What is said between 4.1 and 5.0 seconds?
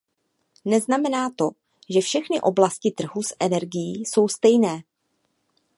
stejné.